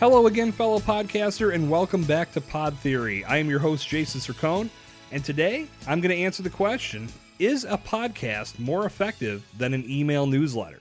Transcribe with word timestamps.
Hello 0.00 0.28
again, 0.28 0.52
fellow 0.52 0.78
podcaster, 0.78 1.52
and 1.52 1.68
welcome 1.68 2.04
back 2.04 2.30
to 2.30 2.40
Pod 2.40 2.78
Theory. 2.78 3.24
I 3.24 3.38
am 3.38 3.50
your 3.50 3.58
host, 3.58 3.88
Jason 3.88 4.20
Sircone, 4.20 4.70
and 5.10 5.24
today 5.24 5.66
I'm 5.88 6.00
going 6.00 6.16
to 6.16 6.22
answer 6.22 6.40
the 6.40 6.50
question 6.50 7.08
Is 7.40 7.64
a 7.64 7.76
podcast 7.76 8.60
more 8.60 8.86
effective 8.86 9.44
than 9.58 9.74
an 9.74 9.84
email 9.90 10.28
newsletter? 10.28 10.78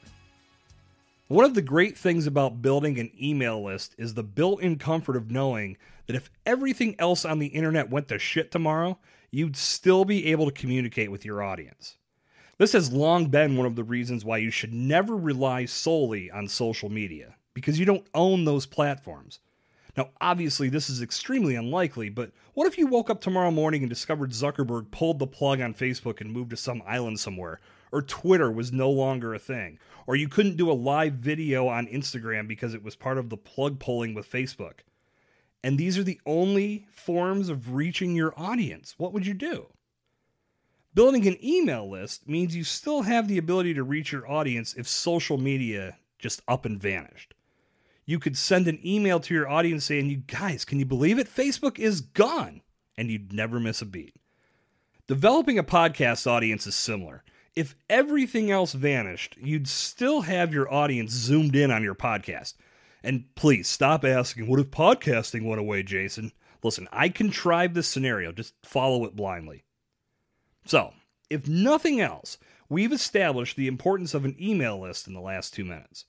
One 1.30 1.46
of 1.46 1.56
the 1.56 1.64
great 1.64 1.98
things 1.98 2.28
about 2.28 2.62
building 2.62 3.00
an 3.00 3.10
email 3.20 3.64
list 3.64 3.96
is 3.98 4.14
the 4.14 4.22
built 4.22 4.62
in 4.62 4.78
comfort 4.78 5.16
of 5.16 5.32
knowing 5.32 5.78
that 6.06 6.16
if 6.16 6.30
everything 6.46 6.96
else 7.00 7.26
on 7.26 7.40
the 7.40 7.48
internet 7.48 7.90
went 7.90 8.10
to 8.10 8.20
shit 8.20 8.52
tomorrow, 8.52 9.00
you'd 9.32 9.58
still 9.58 10.06
be 10.06 10.28
able 10.28 10.46
to 10.46 10.52
communicate 10.52 11.10
with 11.10 11.26
your 11.26 11.42
audience. 11.42 11.96
This 12.60 12.74
has 12.74 12.94
long 12.94 13.30
been 13.30 13.58
one 13.58 13.66
of 13.66 13.76
the 13.76 13.84
reasons 13.84 14.24
why 14.24 14.38
you 14.38 14.52
should 14.52 14.76
never 14.76 15.18
rely 15.18 15.66
solely 15.66 16.30
on 16.30 16.48
social 16.48 16.90
media 16.90 17.37
because 17.58 17.80
you 17.80 17.88
don't 17.88 18.06
own 18.14 18.46
those 18.46 18.68
platforms. 18.68 19.40
Now, 19.98 20.12
obviously, 20.22 20.70
this 20.70 20.92
is 20.92 21.02
extremely 21.02 21.56
unlikely, 21.56 22.08
but 22.08 22.30
what 22.54 22.68
if 22.68 22.78
you 22.78 22.86
woke 22.86 23.10
up 23.10 23.20
tomorrow 23.20 23.50
morning 23.50 23.82
and 23.82 23.90
discovered 23.90 24.30
Zuckerberg 24.30 24.92
pulled 24.92 25.18
the 25.18 25.26
plug 25.26 25.60
on 25.60 25.74
Facebook 25.74 26.22
and 26.22 26.32
moved 26.32 26.52
to 26.52 26.56
some 26.56 26.84
island 26.86 27.20
somewhere? 27.20 27.60
Or 27.92 28.04
Twitter 28.04 28.52
was 28.52 28.72
no 28.72 28.92
longer 28.92 29.34
a 29.34 29.40
thing? 29.40 29.80
Or 30.06 30.16
you 30.16 30.30
couldn't 30.30 30.56
do 30.56 30.70
a 30.70 30.74
live 30.74 31.14
video 31.14 31.68
on 31.68 31.88
Instagram 31.88 32.48
because 32.48 32.76
it 32.76 32.84
was 32.84 32.96
part 32.96 33.18
of 33.18 33.32
the 33.32 33.38
plug 33.38 33.80
pulling 33.80 34.14
with 34.14 34.32
Facebook? 34.32 34.82
And 35.64 35.80
these 35.80 35.98
are 35.98 36.04
the 36.04 36.22
only 36.28 36.86
forms 36.92 37.50
of 37.50 37.74
reaching 37.74 38.14
your 38.14 38.40
audience. 38.40 38.94
What 39.00 39.14
would 39.14 39.26
you 39.26 39.34
do? 39.34 39.70
Building 40.94 41.28
an 41.28 41.44
email 41.44 41.90
list 41.90 42.30
means 42.30 42.56
you 42.56 42.64
still 42.64 43.02
have 43.02 43.28
the 43.28 43.40
ability 43.40 43.74
to 43.74 43.82
reach 43.82 44.12
your 44.12 44.30
audience 44.30 44.76
if 44.76 44.88
social 44.88 45.40
media 45.40 45.98
just 46.20 46.44
up 46.48 46.64
and 46.64 46.80
vanished 46.80 47.34
you 48.08 48.20
could 48.20 48.38
send 48.38 48.68
an 48.68 48.80
email 48.84 49.20
to 49.20 49.34
your 49.34 49.48
audience 49.48 49.86
saying, 49.86 50.10
You 50.10 50.18
guys, 50.18 50.66
can 50.66 50.80
you 50.80 50.86
believe 50.86 51.20
it? 51.20 51.28
Facebook 51.28 51.78
is 51.78 52.02
gone. 52.02 52.62
And 52.98 53.12
you'd 53.12 53.34
never 53.34 53.60
miss 53.60 53.82
a 53.82 53.86
beat. 53.86 54.16
Developing 55.08 55.60
a 55.60 55.64
podcast 55.64 56.26
audience 56.26 56.66
is 56.66 56.74
similar. 56.74 57.24
If 57.56 57.76
everything 57.90 58.50
else 58.50 58.74
vanished, 58.74 59.38
you'd 59.38 59.68
still 59.68 60.22
have 60.22 60.54
your 60.54 60.74
audience 60.74 61.12
zoomed 61.12 61.56
in 61.56 61.70
on 61.70 61.84
your 61.84 61.96
podcast. 61.96 62.56
And 63.04 63.26
please 63.36 63.68
stop 63.68 64.06
asking, 64.06 64.48
What 64.48 64.62
if 64.62 64.72
podcasting 64.72 65.44
went 65.44 65.60
away, 65.60 65.84
Jason? 65.84 66.32
Listen, 66.64 66.88
I 66.92 67.10
contrived 67.10 67.76
this 67.76 67.88
scenario. 67.88 68.32
Just 68.32 68.54
follow 68.64 69.04
it 69.06 69.16
blindly. 69.16 69.64
So, 70.66 70.94
if 71.30 71.48
nothing 71.48 72.00
else, 72.00 72.38
we've 72.70 72.94
established 72.94 73.58
the 73.58 73.68
importance 73.68 74.14
of 74.14 74.24
an 74.24 74.38
email 74.42 74.80
list 74.80 75.08
in 75.08 75.14
the 75.14 75.22
last 75.22 75.54
two 75.54 75.66
minutes. 75.66 76.06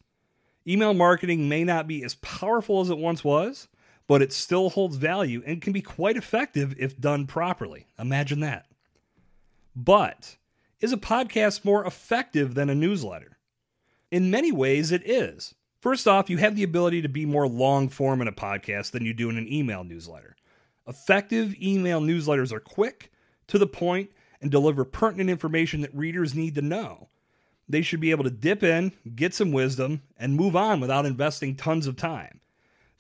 Email 0.69 0.93
marketing 0.93 1.49
may 1.49 1.65
not 1.65 1.87
be 1.87 2.05
as 2.05 2.17
powerful 2.17 2.81
as 2.81 2.91
it 2.91 2.99
once 2.99 3.25
was, 3.25 3.69
but 4.07 4.21
it 4.21 4.35
still 4.35 4.71
holds 4.71 4.97
value 4.97 5.43
and 5.47 5.63
can 5.63 5.73
be 5.73 5.81
quite 5.81 6.17
effective 6.17 6.75
if 6.79 7.01
done 7.01 7.27
properly. 7.27 7.87
Imagine 7.99 8.41
that. 8.41 8.67
But 9.75 10.37
is 10.81 10.93
a 10.93 10.99
podcast 10.99 11.65
more 11.65 11.87
effective 11.87 12.55
than 12.55 12.69
a 12.69 12.75
newsletter? 12.75 13.39
In 14.11 14.31
many 14.31 14.53
ways, 14.53 14.93
it 14.93 15.09
is. 15.09 15.55
First 15.81 16.07
off, 16.07 16.29
you 16.29 16.37
have 16.37 16.55
the 16.55 16.65
ability 16.65 17.01
to 17.01 17.09
be 17.09 17.25
more 17.25 17.49
long 17.49 17.89
form 17.89 18.21
in 18.21 18.29
a 18.29 18.33
podcast 18.33 18.91
than 18.91 19.07
you 19.07 19.15
do 19.15 19.31
in 19.31 19.39
an 19.39 19.51
email 19.51 19.85
newsletter. 19.85 20.37
Effective 20.87 21.55
email 21.63 22.01
newsletters 22.01 22.53
are 22.53 22.61
quick, 22.61 23.11
to 23.47 23.59
the 23.59 23.67
point, 23.67 24.11
and 24.43 24.51
deliver 24.51 24.85
pertinent 24.85 25.31
information 25.31 25.81
that 25.81 25.95
readers 25.95 26.35
need 26.35 26.55
to 26.57 26.63
know 26.63 27.09
they 27.69 27.83
should 27.83 28.01
be 28.01 28.11
able 28.11 28.25
to 28.25 28.31
dip 28.31 28.63
in, 28.63 28.93
get 29.15 29.35
some 29.35 29.53
wisdom, 29.53 30.03
and 30.17 30.35
move 30.35 30.57
on 30.57 30.81
without 30.81 31.07
investing 31.07 31.55
tons 31.55 31.87
of 31.87 31.97
time. 31.97 32.41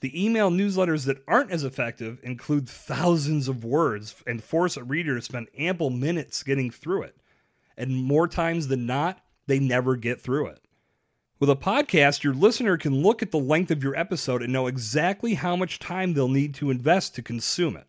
The 0.00 0.24
email 0.24 0.50
newsletters 0.50 1.06
that 1.06 1.22
aren't 1.26 1.50
as 1.50 1.64
effective 1.64 2.20
include 2.22 2.68
thousands 2.68 3.48
of 3.48 3.64
words 3.64 4.14
and 4.26 4.44
force 4.44 4.76
a 4.76 4.84
reader 4.84 5.16
to 5.16 5.22
spend 5.22 5.48
ample 5.58 5.90
minutes 5.90 6.42
getting 6.42 6.70
through 6.70 7.02
it. 7.02 7.16
And 7.76 8.04
more 8.04 8.28
times 8.28 8.68
than 8.68 8.86
not, 8.86 9.20
they 9.46 9.58
never 9.58 9.96
get 9.96 10.20
through 10.20 10.48
it. 10.48 10.60
With 11.40 11.50
a 11.50 11.56
podcast, 11.56 12.22
your 12.22 12.34
listener 12.34 12.76
can 12.76 13.02
look 13.02 13.22
at 13.22 13.30
the 13.30 13.38
length 13.38 13.70
of 13.70 13.82
your 13.82 13.96
episode 13.96 14.42
and 14.42 14.52
know 14.52 14.66
exactly 14.66 15.34
how 15.34 15.56
much 15.56 15.78
time 15.78 16.12
they'll 16.12 16.28
need 16.28 16.54
to 16.54 16.70
invest 16.70 17.14
to 17.14 17.22
consume 17.22 17.76
it. 17.76 17.86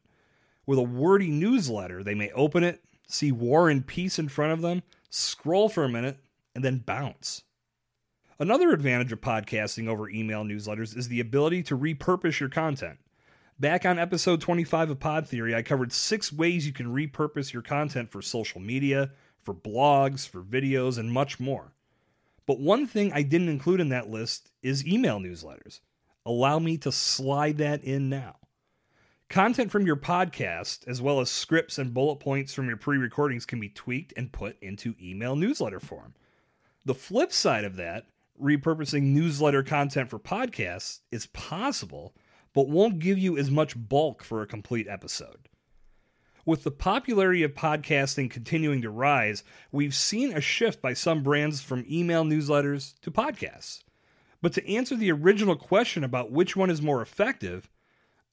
With 0.65 0.79
a 0.79 0.83
wordy 0.83 1.31
newsletter, 1.31 2.03
they 2.03 2.13
may 2.13 2.31
open 2.31 2.63
it, 2.63 2.83
see 3.07 3.31
War 3.31 3.69
and 3.69 3.85
Peace 3.85 4.19
in 4.19 4.29
front 4.29 4.53
of 4.53 4.61
them, 4.61 4.83
scroll 5.09 5.67
for 5.67 5.83
a 5.83 5.89
minute, 5.89 6.17
and 6.59 6.65
then 6.65 6.79
bounce. 6.79 7.43
Another 8.37 8.71
advantage 8.71 9.13
of 9.13 9.21
podcasting 9.21 9.87
over 9.87 10.09
email 10.09 10.43
newsletters 10.43 10.95
is 10.97 11.07
the 11.07 11.21
ability 11.21 11.63
to 11.63 11.77
repurpose 11.77 12.41
your 12.41 12.49
content. 12.49 12.99
Back 13.57 13.85
on 13.85 13.97
episode 13.97 14.41
25 14.41 14.89
of 14.89 14.99
Pod 14.99 15.25
Theory, 15.25 15.55
I 15.55 15.61
covered 15.61 15.93
six 15.93 16.33
ways 16.33 16.67
you 16.67 16.73
can 16.73 16.93
repurpose 16.93 17.53
your 17.53 17.61
content 17.61 18.11
for 18.11 18.21
social 18.21 18.59
media, 18.59 19.11
for 19.41 19.53
blogs, 19.53 20.27
for 20.27 20.41
videos, 20.41 20.97
and 20.97 21.13
much 21.13 21.39
more. 21.39 21.71
But 22.45 22.59
one 22.59 22.85
thing 22.85 23.13
I 23.13 23.21
didn't 23.21 23.47
include 23.47 23.79
in 23.79 23.87
that 23.89 24.09
list 24.09 24.51
is 24.61 24.85
email 24.85 25.21
newsletters. 25.21 25.79
Allow 26.25 26.59
me 26.59 26.77
to 26.79 26.91
slide 26.91 27.57
that 27.59 27.85
in 27.85 28.09
now. 28.09 28.35
Content 29.29 29.71
from 29.71 29.85
your 29.85 29.95
podcast, 29.95 30.85
as 30.89 31.01
well 31.01 31.21
as 31.21 31.29
scripts 31.29 31.77
and 31.77 31.93
bullet 31.93 32.17
points 32.17 32.53
from 32.53 32.67
your 32.67 32.75
pre 32.75 32.97
recordings, 32.97 33.45
can 33.45 33.61
be 33.61 33.69
tweaked 33.69 34.11
and 34.17 34.33
put 34.33 34.61
into 34.61 34.95
email 35.01 35.37
newsletter 35.37 35.79
form. 35.79 36.15
The 36.89 36.95
flip 36.95 37.31
side 37.31 37.65
of 37.65 37.75
that, 37.75 38.07
repurposing 38.41 39.03
newsletter 39.03 39.61
content 39.61 40.09
for 40.09 40.17
podcasts 40.17 41.01
is 41.11 41.27
possible, 41.27 42.15
but 42.51 42.67
won't 42.67 42.97
give 42.97 43.19
you 43.19 43.37
as 43.37 43.51
much 43.51 43.75
bulk 43.77 44.23
for 44.23 44.41
a 44.41 44.47
complete 44.47 44.87
episode. 44.87 45.47
With 46.47 46.63
the 46.63 46.71
popularity 46.71 47.43
of 47.43 47.53
podcasting 47.53 48.31
continuing 48.31 48.81
to 48.81 48.89
rise, 48.89 49.43
we've 49.71 49.93
seen 49.93 50.33
a 50.33 50.41
shift 50.41 50.81
by 50.81 50.93
some 50.93 51.21
brands 51.21 51.61
from 51.61 51.85
email 51.87 52.23
newsletters 52.23 52.99
to 53.01 53.11
podcasts. 53.11 53.83
But 54.41 54.53
to 54.53 54.67
answer 54.67 54.95
the 54.95 55.11
original 55.11 55.55
question 55.55 56.03
about 56.03 56.31
which 56.31 56.55
one 56.55 56.71
is 56.71 56.81
more 56.81 57.03
effective, 57.03 57.69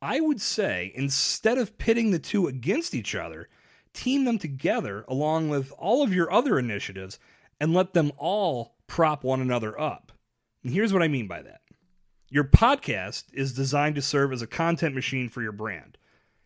I 0.01 0.21
would 0.21 0.41
say 0.41 0.93
instead 0.95 1.59
of 1.59 1.77
pitting 1.77 2.11
the 2.11 2.19
two 2.19 2.47
against 2.47 2.95
each 2.95 3.15
other, 3.15 3.51
team 3.93 4.25
them 4.25 4.39
together 4.39 5.05
along 5.09 5.51
with 5.51 5.73
all 5.77 6.03
of 6.03 6.15
your 6.15 6.33
other 6.33 6.59
initiatives 6.59 7.19
and 7.61 7.75
let 7.75 7.95
them 7.95 8.13
all 8.17 8.77
prop 8.87 9.25
one 9.25 9.41
another 9.41 9.79
up. 9.81 10.13
And 10.63 10.73
here's 10.73 10.93
what 10.93 11.03
I 11.03 11.09
mean 11.09 11.27
by 11.27 11.43
that 11.43 11.61
your 12.29 12.45
podcast 12.45 13.25
is 13.33 13.53
designed 13.53 13.95
to 13.95 14.03
serve 14.03 14.33
as 14.33 14.43
a 14.43 14.47
content 14.47 14.95
machine 14.95 15.29
for 15.29 15.43
your 15.43 15.53
brand. 15.53 15.97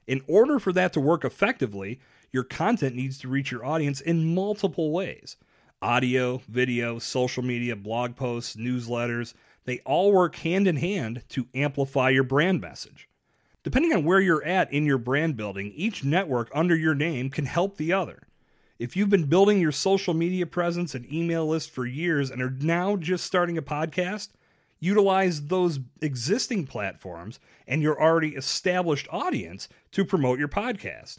In 0.06 0.20
order 0.26 0.58
for 0.58 0.72
that 0.72 0.92
to 0.92 1.00
work 1.00 1.24
effectively, 1.24 2.00
your 2.32 2.44
content 2.44 2.94
needs 2.94 3.18
to 3.18 3.28
reach 3.28 3.50
your 3.50 3.64
audience 3.64 4.00
in 4.00 4.34
multiple 4.34 4.90
ways 4.90 5.36
audio, 5.82 6.42
video, 6.48 6.98
social 6.98 7.42
media, 7.42 7.74
blog 7.74 8.16
posts, 8.16 8.56
newsletters. 8.56 9.34
They 9.64 9.78
all 9.80 10.12
work 10.12 10.36
hand 10.36 10.66
in 10.66 10.76
hand 10.76 11.22
to 11.30 11.46
amplify 11.54 12.10
your 12.10 12.24
brand 12.24 12.60
message. 12.60 13.08
Depending 13.62 13.92
on 13.92 14.04
where 14.04 14.20
you're 14.20 14.44
at 14.44 14.72
in 14.72 14.86
your 14.86 14.98
brand 14.98 15.36
building, 15.36 15.72
each 15.74 16.02
network 16.02 16.50
under 16.54 16.74
your 16.74 16.94
name 16.94 17.30
can 17.30 17.44
help 17.44 17.76
the 17.76 17.92
other. 17.92 18.22
If 18.80 18.96
you've 18.96 19.10
been 19.10 19.26
building 19.26 19.60
your 19.60 19.72
social 19.72 20.14
media 20.14 20.46
presence 20.46 20.94
and 20.94 21.12
email 21.12 21.46
list 21.46 21.68
for 21.68 21.84
years 21.84 22.30
and 22.30 22.40
are 22.40 22.56
now 22.60 22.96
just 22.96 23.26
starting 23.26 23.58
a 23.58 23.62
podcast, 23.62 24.30
utilize 24.78 25.48
those 25.48 25.80
existing 26.00 26.66
platforms 26.66 27.38
and 27.68 27.82
your 27.82 28.00
already 28.00 28.30
established 28.30 29.06
audience 29.10 29.68
to 29.92 30.02
promote 30.02 30.38
your 30.38 30.48
podcast. 30.48 31.18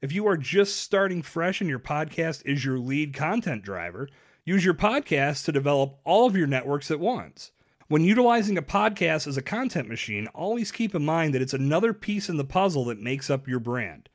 If 0.00 0.12
you 0.12 0.28
are 0.28 0.36
just 0.36 0.76
starting 0.76 1.20
fresh 1.20 1.60
and 1.60 1.68
your 1.68 1.80
podcast 1.80 2.46
is 2.46 2.64
your 2.64 2.78
lead 2.78 3.12
content 3.12 3.64
driver, 3.64 4.08
use 4.44 4.64
your 4.64 4.74
podcast 4.74 5.46
to 5.46 5.52
develop 5.52 5.98
all 6.04 6.28
of 6.28 6.36
your 6.36 6.46
networks 6.46 6.92
at 6.92 7.00
once. 7.00 7.50
When 7.88 8.04
utilizing 8.04 8.56
a 8.56 8.62
podcast 8.62 9.26
as 9.26 9.36
a 9.36 9.42
content 9.42 9.88
machine, 9.88 10.28
always 10.28 10.70
keep 10.70 10.94
in 10.94 11.04
mind 11.04 11.34
that 11.34 11.42
it's 11.42 11.54
another 11.54 11.92
piece 11.92 12.28
in 12.28 12.36
the 12.36 12.44
puzzle 12.44 12.84
that 12.84 13.02
makes 13.02 13.30
up 13.30 13.48
your 13.48 13.58
brand. 13.58 14.10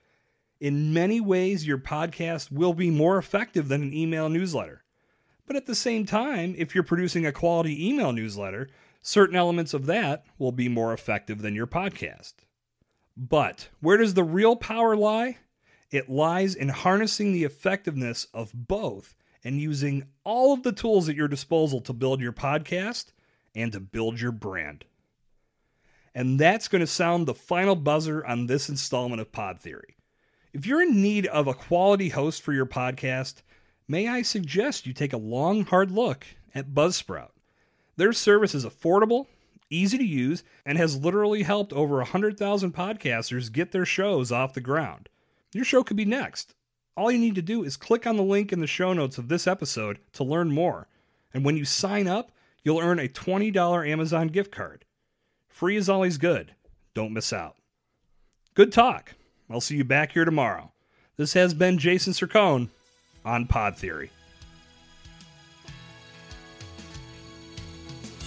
In 0.60 0.94
many 0.94 1.22
ways, 1.22 1.66
your 1.66 1.78
podcast 1.78 2.52
will 2.52 2.74
be 2.74 2.90
more 2.90 3.18
effective 3.18 3.70
than 3.70 3.82
an 3.82 3.94
email 3.94 4.28
newsletter. 4.28 4.84
But 5.46 5.56
at 5.56 5.66
the 5.66 5.76
same 5.76 6.06
time, 6.06 6.54
if 6.58 6.76
you're 6.76 6.84
producing 6.84 7.26
a 7.26 7.32
quality 7.32 7.88
email 7.88 8.12
newsletter, 8.12 8.70
certain 9.02 9.36
elements 9.36 9.74
of 9.74 9.86
that 9.86 10.26
will 10.38 10.52
be 10.52 10.68
more 10.68 10.94
effective 10.94 11.42
than 11.42 11.56
your 11.56 11.66
podcast. 11.66 12.34
But 13.16 13.70
where 13.80 13.98
does 13.98 14.14
the 14.14 14.24
real 14.24 14.56
power 14.56 14.96
lie? 14.96 15.38
It 15.92 16.10
lies 16.10 16.56
in 16.56 16.70
harnessing 16.70 17.32
the 17.32 17.46
effectiveness 17.46 18.28
of 18.34 18.52
both 18.54 19.16
and 19.44 19.60
using 19.62 20.08
all 20.24 20.54
of 20.54 20.64
the 20.64 20.72
tools 20.72 21.10
at 21.10 21.16
your 21.16 21.28
disposal 21.28 21.82
to 21.82 21.94
build 21.94 22.22
your 22.22 22.34
podcast 22.34 23.14
and 23.56 23.72
to 23.72 23.80
build 23.80 24.20
your 24.20 24.32
brand. 24.32 24.86
And 26.14 26.40
that's 26.40 26.68
going 26.68 26.82
to 26.82 26.88
sound 26.88 27.28
the 27.28 27.34
final 27.34 27.76
buzzer 27.76 28.26
on 28.26 28.48
this 28.48 28.68
installment 28.68 29.22
of 29.22 29.32
Pod 29.32 29.62
Theory. 29.62 29.96
If 30.51 30.66
you're 30.66 30.81
in 30.81 31.00
need 31.01 31.28
of 31.28 31.46
a 31.46 31.54
quality 31.54 32.10
host 32.10 32.42
for 32.42 32.54
your 32.54 32.66
podcast, 32.66 33.44
may 33.88 34.07
I 34.07 34.24
suggest 34.24 34.88
you 34.88 34.94
take 34.94 35.13
a 35.13 35.18
long, 35.18 35.63
hard 35.63 35.92
look 35.92 36.25
at 36.56 36.74
Buzzsprout. 36.74 37.30
Their 37.98 38.13
service 38.13 38.56
is 38.56 38.66
affordable, 38.66 39.28
easy 39.69 40.00
to 40.00 40.04
use, 40.04 40.44
and 40.66 40.75
has 40.80 40.98
literally 40.98 41.44
helped 41.44 41.72
over 41.72 41.98
100,000 41.98 42.74
podcasters 42.74 43.51
get 43.51 43.72
their 43.72 43.86
shows 43.86 44.31
off 44.31 44.56
the 44.56 44.62
ground. 44.62 45.07
Your 45.54 45.66
show 45.66 45.84
could 45.84 45.98
be 45.98 46.06
next. 46.06 46.56
All 46.98 47.12
you 47.12 47.19
need 47.19 47.36
to 47.36 47.44
do 47.44 47.63
is 47.63 47.78
click 47.78 48.07
on 48.07 48.18
the 48.18 48.24
link 48.24 48.51
in 48.51 48.60
the 48.60 48.66
show 48.66 48.92
notes 48.94 49.19
of 49.19 49.28
this 49.28 49.46
episode 49.46 50.00
to 50.13 50.24
learn 50.24 50.51
more. 50.51 50.88
And 51.31 51.46
when 51.46 51.57
you 51.57 51.66
sign 51.66 52.07
up, 52.07 52.31
you'll 52.63 52.81
earn 52.81 52.98
a 52.98 53.07
$20 53.07 53.88
Amazon 53.88 54.30
gift 54.30 54.51
card. 54.51 54.86
Free 55.48 55.78
is 55.78 55.90
always 55.90 56.18
good. 56.18 56.56
Don't 56.96 57.13
miss 57.13 57.31
out. 57.31 57.56
Good 58.56 58.72
talk. 58.72 59.13
I'll 59.50 59.62
see 59.62 59.78
you 59.78 59.84
back 59.84 60.12
here 60.12 60.25
tomorrow. 60.25 60.72
This 61.18 61.34
has 61.34 61.54
been 61.54 61.78
Jason 61.78 62.13
Sircone 62.13 62.69
on 63.25 63.48
Pod 63.48 63.75
Theory. 63.75 64.12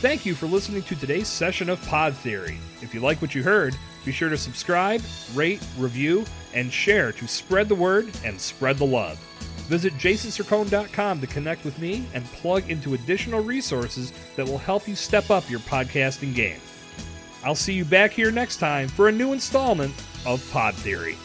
Thank 0.02 0.26
you 0.26 0.34
for 0.34 0.46
listening 0.46 0.82
to 0.82 0.96
today's 0.96 1.28
session 1.28 1.70
of 1.70 1.80
Pod 1.86 2.14
Theory. 2.14 2.58
If 2.80 2.92
you 2.92 3.00
like 3.00 3.22
what 3.22 3.36
you 3.36 3.42
heard, 3.44 3.76
be 4.04 4.10
sure 4.10 4.28
to 4.28 4.36
subscribe, 4.36 5.00
rate, 5.32 5.62
review, 5.78 6.24
and 6.54 6.72
share 6.72 7.12
to 7.12 7.28
spread 7.28 7.69
the 7.69 7.74
word 7.76 8.10
and 8.24 8.40
spread 8.40 8.78
the 8.78 8.84
love. 8.84 9.16
Visit 9.69 9.92
jasonsircone.com 9.94 11.20
to 11.20 11.26
connect 11.28 11.64
with 11.64 11.78
me 11.78 12.04
and 12.14 12.24
plug 12.24 12.69
into 12.69 12.94
additional 12.94 13.40
resources 13.40 14.12
that 14.34 14.44
will 14.44 14.58
help 14.58 14.88
you 14.88 14.96
step 14.96 15.30
up 15.30 15.48
your 15.48 15.60
podcasting 15.60 16.34
game. 16.34 16.60
I'll 17.44 17.54
see 17.54 17.72
you 17.72 17.84
back 17.84 18.10
here 18.10 18.32
next 18.32 18.56
time 18.56 18.88
for 18.88 19.08
a 19.08 19.12
new 19.12 19.32
installment 19.32 19.94
of 20.26 20.48
Pod 20.52 20.74
Theory. 20.74 21.16